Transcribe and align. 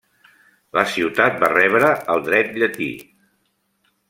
La 0.77 0.85
ciutat 0.93 1.37
va 1.45 1.51
rebre 1.53 1.93
el 2.15 2.27
dret 2.31 2.53
llatí. 2.63 2.93